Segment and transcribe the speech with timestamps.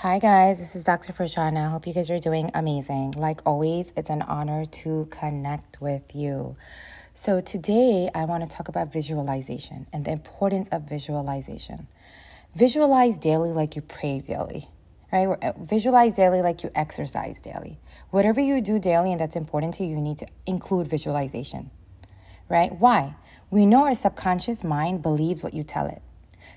[0.00, 0.58] Hi, guys.
[0.58, 1.14] This is Dr.
[1.18, 3.12] I hope you guys are doing amazing.
[3.12, 6.54] Like always, it's an honor to connect with you.
[7.14, 11.86] So, today I want to talk about visualization and the importance of visualization.
[12.54, 14.68] Visualize daily like you pray daily,
[15.10, 15.28] right?
[15.28, 17.78] Uh, visualize daily like you exercise daily.
[18.10, 21.70] Whatever you do daily and that's important to you, you need to include visualization,
[22.50, 22.70] right?
[22.70, 23.14] Why?
[23.50, 26.02] We know our subconscious mind believes what you tell it.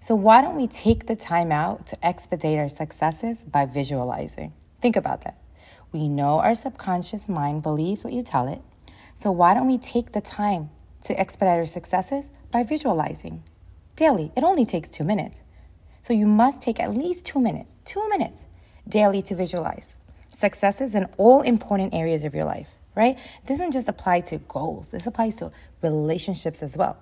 [0.00, 4.52] So, why don't we take the time out to expedite our successes by visualizing?
[4.80, 5.38] Think about that.
[5.92, 8.60] We know our subconscious mind believes what you tell it.
[9.14, 10.70] So, why don't we take the time
[11.02, 13.42] to expedite our successes by visualizing
[13.96, 14.32] daily?
[14.36, 15.42] It only takes two minutes.
[16.02, 18.42] So, you must take at least two minutes, two minutes
[18.88, 19.94] daily to visualize
[20.36, 23.16] successes in all important areas of your life, right?
[23.46, 25.50] This doesn't just apply to goals, this applies to
[25.82, 26.98] relationships as well,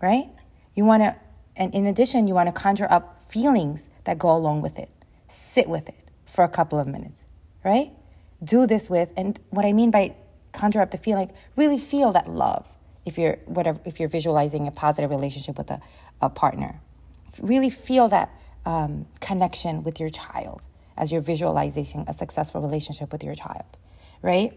[0.00, 0.28] right?
[0.76, 1.16] You want to
[1.56, 4.88] and in addition, you want to conjure up feelings that go along with it.
[5.28, 7.24] Sit with it for a couple of minutes,
[7.64, 7.90] right?
[8.42, 10.16] Do this with, and what I mean by
[10.52, 12.66] conjure up the feeling, really feel that love
[13.04, 15.80] if you're whatever if you're visualizing a positive relationship with a,
[16.20, 16.80] a partner.
[17.40, 18.30] Really feel that
[18.64, 23.64] um, connection with your child as you're visualizing a successful relationship with your child,
[24.20, 24.52] right?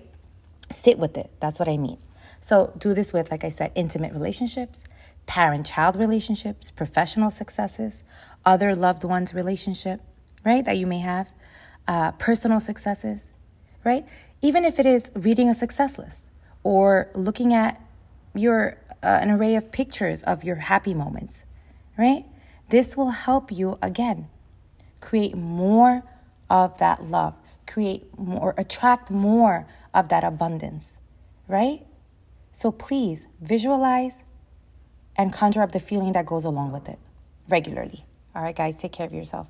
[0.72, 1.32] Sit with it.
[1.40, 1.98] That's what I mean.
[2.42, 4.84] So do this with, like I said, intimate relationships,
[5.26, 8.04] parent child relationships, professional successes,
[8.46, 10.02] other loved ones' relationship,
[10.44, 11.32] right, that you may have,
[11.88, 13.32] uh, personal successes,
[13.84, 14.06] right?
[14.42, 16.26] Even if it is reading a success list
[16.64, 17.82] or looking at
[18.34, 21.44] your uh, an array of pictures of your happy moments,
[21.98, 22.26] right?
[22.70, 24.30] This will help you again
[25.00, 26.04] create more
[26.50, 27.36] of that love,
[27.68, 30.96] create more, attract more of that abundance,
[31.48, 31.86] right?
[32.54, 34.24] So please visualize
[35.18, 37.00] and conjure up the feeling that goes along with it
[37.50, 38.06] regularly.
[38.36, 39.48] All right, guys, take care of yourself.